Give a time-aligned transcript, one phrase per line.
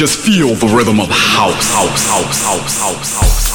[0.00, 3.50] Just feel the rhythm of house, house, house, house, house, house.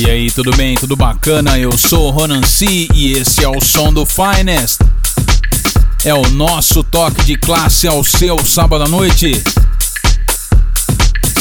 [0.00, 0.76] E aí, tudo bem?
[0.76, 1.58] Tudo bacana?
[1.58, 4.80] Eu sou o Ronan C e esse é o som do Finest.
[6.06, 9.42] É o nosso toque de classe ao seu sábado à noite.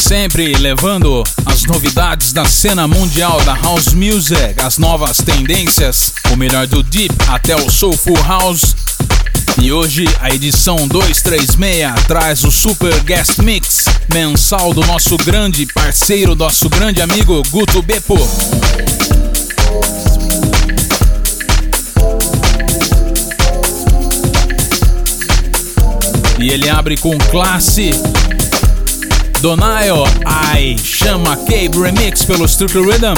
[0.04, 6.68] Sempre levando as novidades da cena mundial da house music, as novas tendências, o melhor
[6.68, 8.76] do deep até o soulful house
[9.62, 16.36] e hoje a edição 236 traz o Super Guest Mix mensal do nosso grande parceiro,
[16.36, 18.18] nosso grande amigo Guto Beppo.
[26.40, 27.92] E ele abre com classe.
[29.44, 33.14] Donaio, I chama Cabe Remix pelo Strictly Rhythm.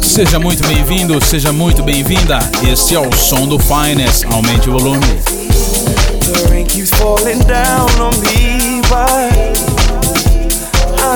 [0.00, 2.38] Seja muito bem-vindo, seja muito bem-vinda.
[2.70, 4.24] Esse é o som do Finest.
[4.26, 5.00] Aumente o volume.
[5.00, 9.49] The rain keeps falling down on me, but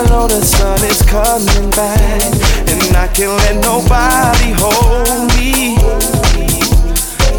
[0.09, 2.23] know the sun is coming back,
[2.69, 5.77] and I can't let nobody hold me.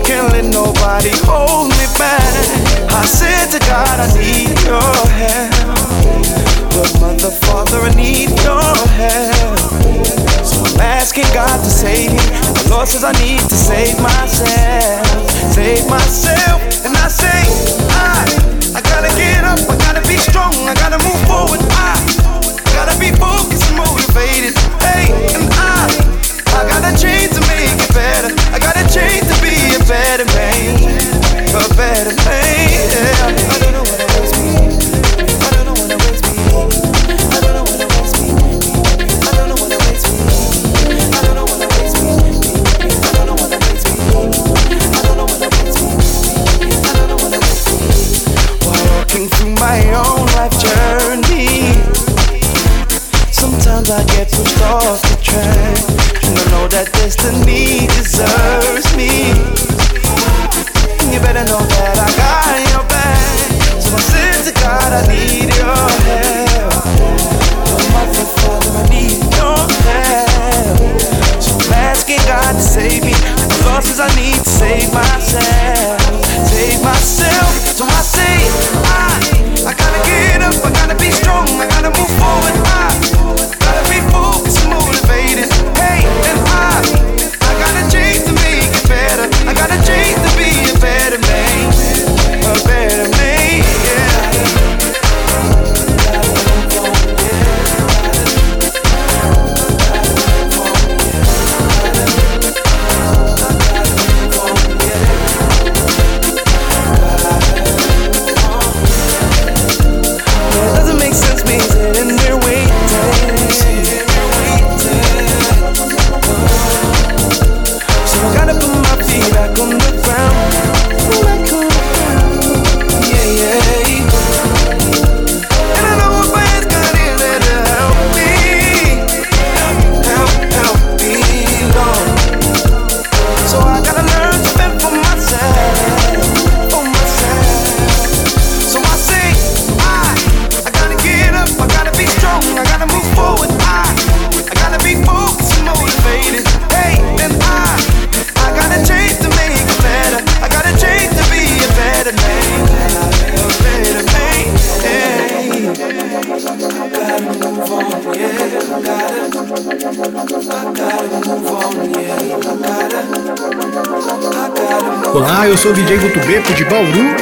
[0.06, 2.86] Can't let nobody hold me back.
[2.94, 5.52] I said to God, I need your help,
[6.74, 9.60] but mother, father, I need your help.
[10.46, 12.24] So I'm asking God to save me.
[12.64, 16.62] The Lord says I need to save myself, save myself.
[16.86, 17.42] And I say,
[17.94, 18.26] I,
[18.78, 21.15] I gotta get up, I gotta be strong, I gotta move
[31.78, 32.25] a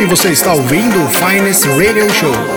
[0.03, 2.52] e você está ouvindo o Finest Radio Show.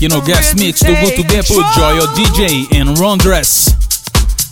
[0.00, 3.74] aqui no guest mix do Guto Beppo, Joyo DJ and Rondress.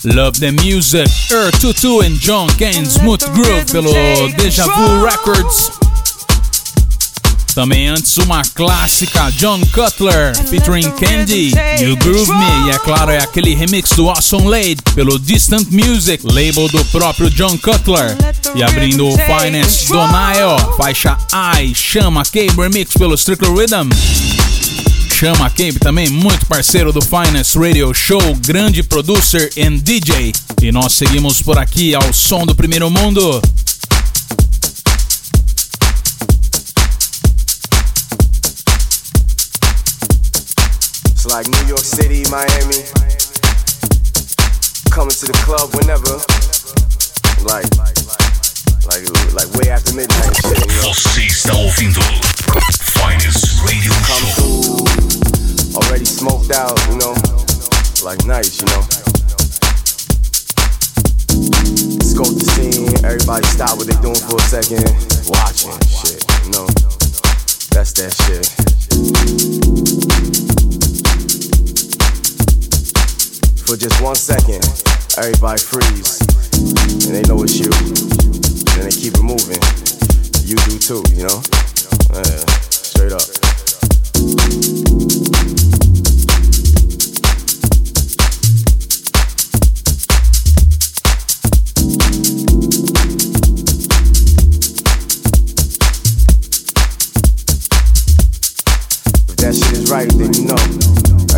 [0.04, 3.90] Love the Music, Earth Tutu and John Kane Smooth Groove pelo
[4.36, 5.70] Deja Vu Records.
[7.54, 13.18] Também antes uma clássica John Cutler featuring Candy, You Groove Me e é claro é
[13.18, 18.14] aquele remix do Awesome Lade pelo Distant Music, label do próprio John Cutler.
[18.54, 23.88] E abrindo o Finest Donaio, faixa I Chama Cable Remix pelo Strictly Rhythm.
[25.18, 30.32] Chama Cape, também, muito parceiro do Finance Radio Show, grande producer e DJ.
[30.62, 33.42] E nós seguimos por aqui ao som do primeiro mundo.
[41.10, 42.84] It's like New York City, Miami.
[44.92, 46.20] Coming to the club whenever.
[47.42, 47.66] Like,
[48.86, 50.36] like, like way after midnight.
[50.36, 50.94] Shit, you know?
[50.94, 52.00] Você está ouvindo.
[53.66, 54.86] Radio show.
[55.74, 57.14] Already smoked out, you know,
[58.04, 58.82] like nice, you know.
[61.98, 64.86] Scope the scene, everybody stop what they doing for a second,
[65.26, 66.66] watching shit, you.
[67.74, 68.46] That's that shit.
[73.66, 74.62] For just one second,
[75.18, 76.22] everybody freeze,
[77.06, 77.70] and they know it's you,
[78.78, 79.60] and they keep it moving.
[80.46, 81.42] You do too, you know
[83.06, 83.22] up.
[99.38, 100.58] that shit is right, then you know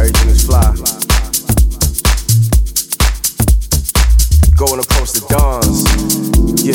[0.00, 0.74] everything is fly.
[4.56, 4.86] Go and the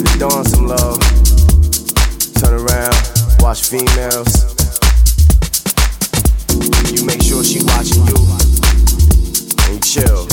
[0.06, 1.00] the some love.
[2.36, 4.65] Turn around, watch females.
[6.96, 8.16] You make sure she watching you,
[9.68, 10.26] and chill.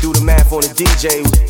[0.00, 1.49] Do the math on the DJ.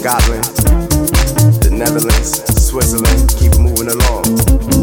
[0.00, 0.44] Scotland,
[1.60, 4.79] the Netherlands, Switzerland, keep moving along.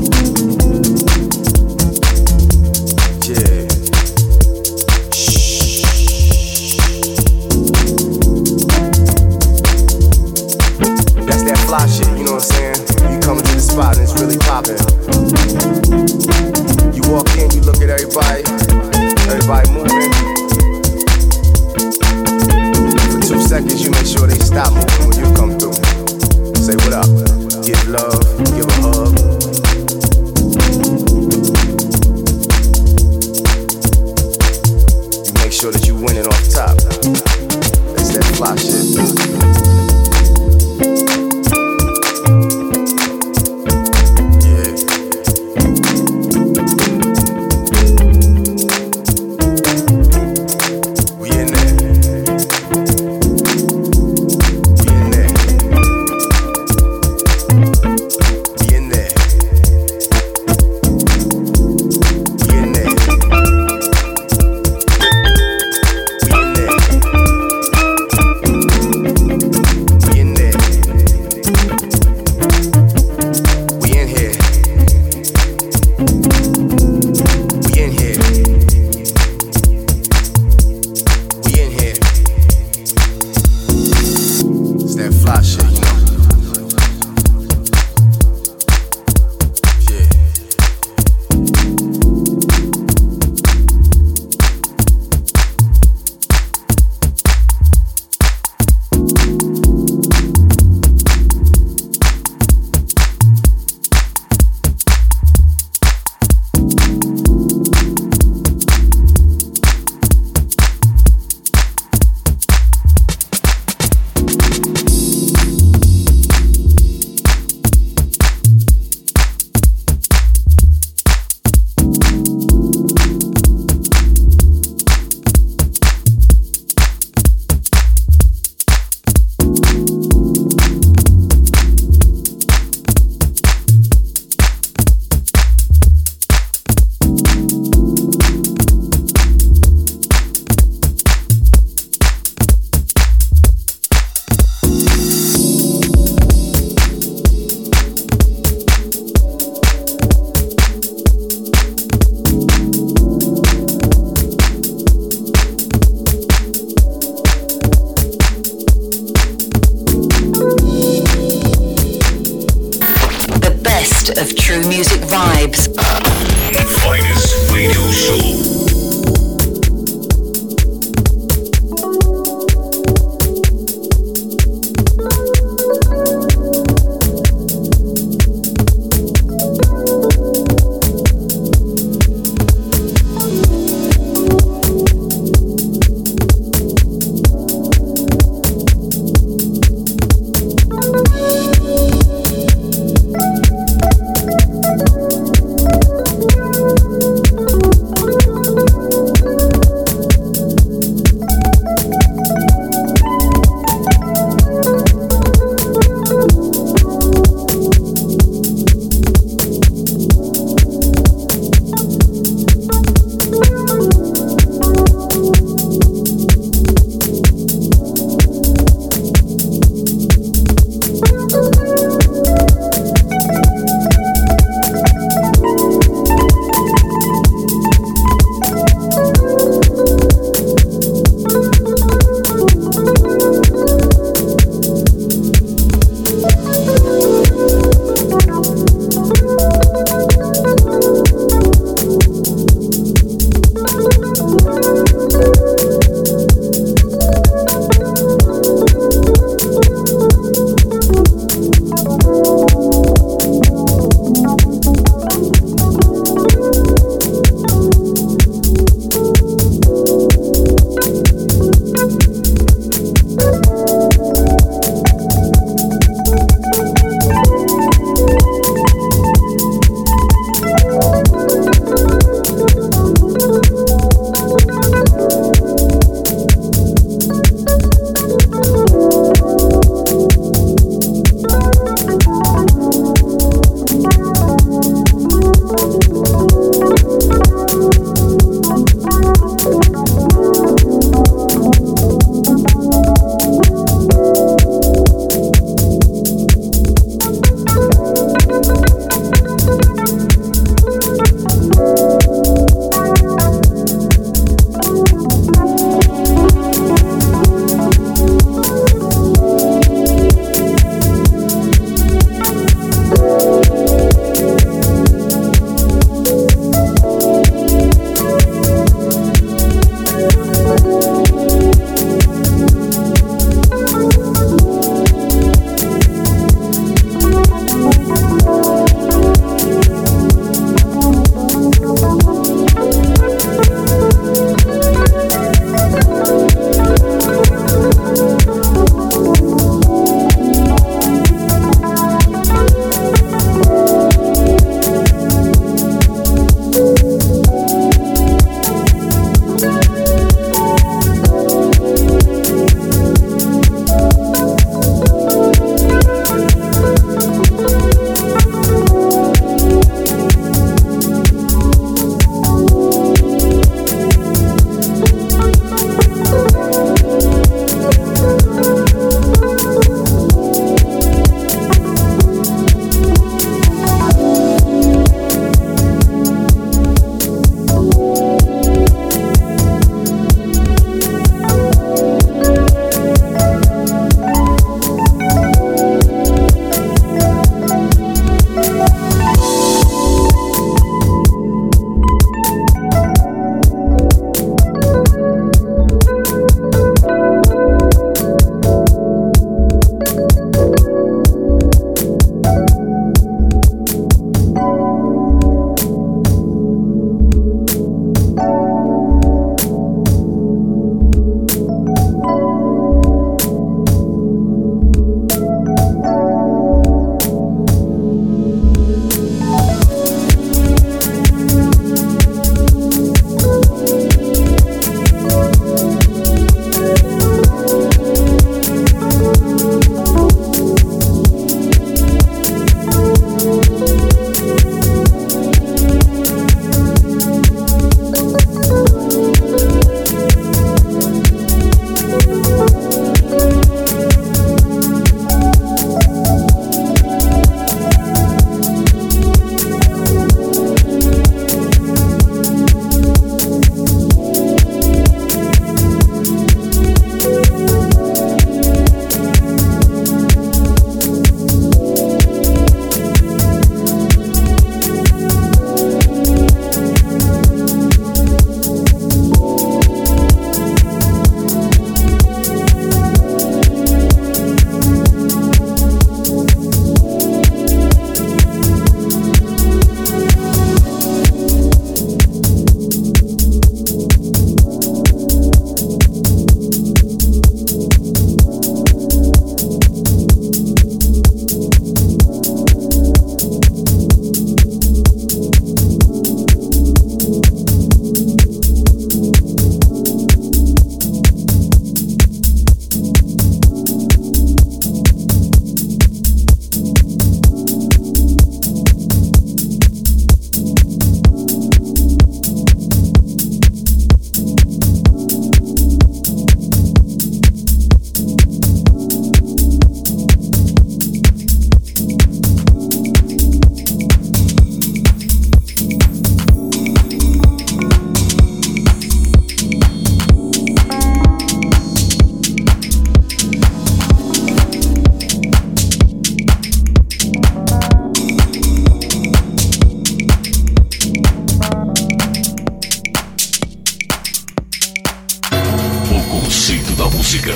[546.78, 547.34] da música.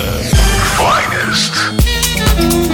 [0.76, 2.71] Finest.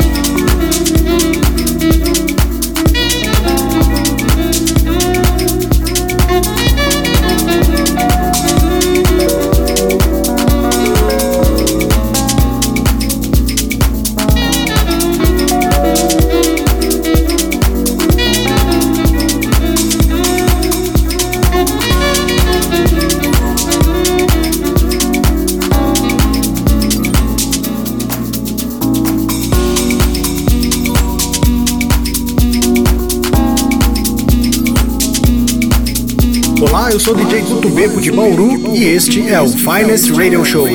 [36.98, 40.66] Eu sou DJ Guto Bebo de Bauru e este é o Finest Radio Show.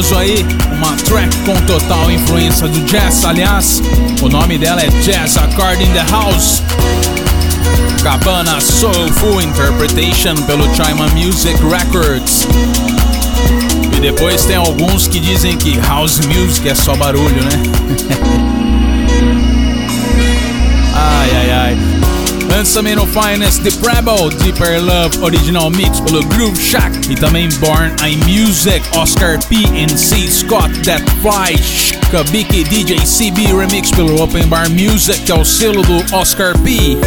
[0.00, 0.46] Talentoso aí.
[0.76, 3.24] Uma track com total influência do jazz.
[3.24, 3.82] Aliás,
[4.22, 6.62] o nome dela é Jazz Accord in the House.
[8.02, 12.46] Cabana Soulful Interpretation pelo Chima Music Records.
[13.96, 17.62] E depois tem alguns que dizem que House Music é só barulho, né?
[20.94, 21.99] ai, ai, ai.
[22.52, 27.48] Antes também no Finest The Rebel Deeper Love Original Mix pelo Groove Shack e também
[27.60, 31.56] Born I Music Oscar P and C Scott That Fly
[32.10, 36.98] Kabiki DJ CB Remix pelo Open Bar Music que é o selo do Oscar P.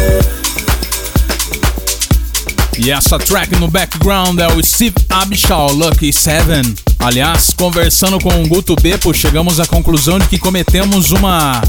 [2.78, 6.74] E essa track no background é o Steve Abshaw Lucky 7.
[6.98, 11.62] Aliás, conversando com o Guto Beppo, chegamos à conclusão de que cometemos uma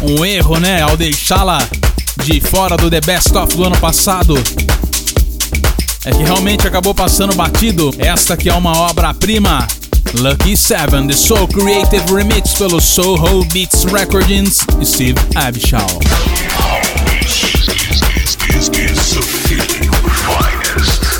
[0.00, 1.58] um erro, né, ao deixá-la
[2.24, 4.34] de fora do The Best Of do ano passado.
[6.04, 7.94] É que realmente acabou passando batido.
[7.98, 9.66] Esta que é uma obra-prima.
[10.14, 15.86] Lucky Seven, The Soul Creative Remix pelo Soho Beats Recordings e Steve Abshaw.
[20.76, 21.15] Is.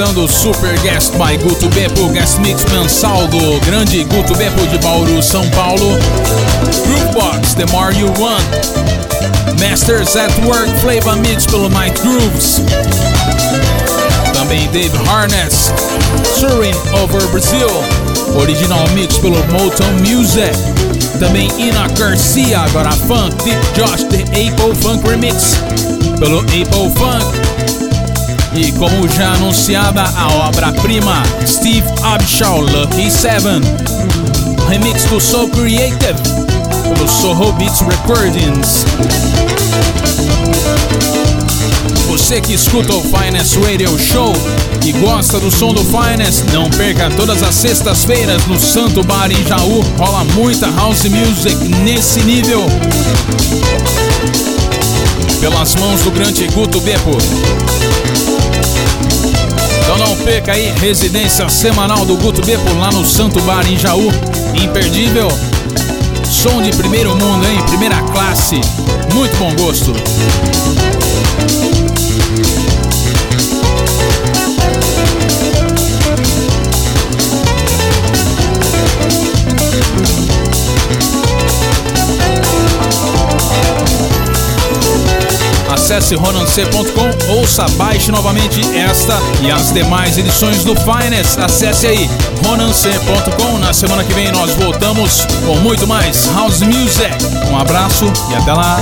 [0.00, 4.78] Finalizando o Super Guest by Guto Beppo, Guest Mix mensal do grande Guto Beppo de
[4.78, 5.98] Bauru, São Paulo.
[6.86, 8.42] Groovebox, The More You Want.
[9.60, 12.62] Masters at Work, Flavor Mix pelo Night Grooves.
[14.32, 15.70] Também Dave Harness,
[16.38, 17.68] Surin Over Brazil.
[18.40, 20.56] Original Mix pelo Motown Music.
[21.18, 25.56] Também Ina Garcia, agora Funk, Deep Josh, The Apple Funk Remix.
[26.18, 27.49] Pelo Apple Funk.
[28.52, 33.60] E como já anunciada, a obra-prima Steve Abshaw Lucky Seven,
[34.68, 36.18] remix do Soul Creative
[36.82, 38.84] pelo Soho Beats Recordings.
[42.08, 44.32] Você que escuta o Finest Radio Show
[44.84, 49.46] e gosta do som do Finest, não perca todas as sextas-feiras no Santo Bar em
[49.46, 49.80] Jaú.
[49.96, 52.66] Rola muita house music nesse nível.
[55.40, 57.16] Pelas mãos do grande Guto Beppo.
[59.92, 64.06] Então não perca aí, residência semanal do Guto Beppo lá no Santo Bar em Jaú.
[64.54, 65.26] Imperdível.
[66.24, 67.60] Som de primeiro mundo, hein?
[67.66, 68.60] Primeira classe.
[69.12, 69.92] Muito bom gosto.
[86.00, 91.38] Acesse ronancê.com, ouça, baixe novamente esta e as demais edições do Finest.
[91.38, 92.10] Acesse aí
[92.42, 93.58] ronancê.com.
[93.58, 97.12] Na semana que vem nós voltamos com muito mais House Music.
[97.50, 98.78] Um abraço e até lá.